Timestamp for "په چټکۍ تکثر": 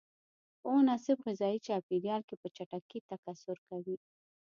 2.41-3.57